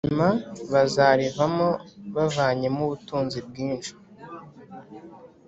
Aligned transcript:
ubwa 0.03 0.09
nyuma 0.09 0.29
bazarivamo, 0.71 1.67
bavanyemo 2.15 2.81
ubutunzi 2.87 3.39
bwinshi 3.47 3.91